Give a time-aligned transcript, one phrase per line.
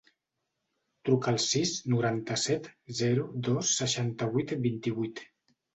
[1.09, 5.29] Truca al sis, noranta-set, zero, dos, seixanta-vuit, vint-i-vuit.